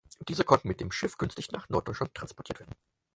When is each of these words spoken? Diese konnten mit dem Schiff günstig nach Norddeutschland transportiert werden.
Diese 0.27 0.43
konnten 0.43 0.67
mit 0.67 0.81
dem 0.81 0.91
Schiff 0.91 1.15
günstig 1.19 1.51
nach 1.51 1.69
Norddeutschland 1.69 2.15
transportiert 2.15 2.59
werden. 2.61 2.73